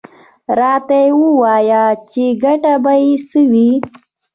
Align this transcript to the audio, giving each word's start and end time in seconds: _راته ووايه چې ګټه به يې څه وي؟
_راته 0.57 0.99
ووايه 1.21 1.83
چې 2.11 2.23
ګټه 2.43 2.73
به 2.83 2.93
يې 3.03 3.13
څه 3.27 3.39
وي؟ 3.51 3.69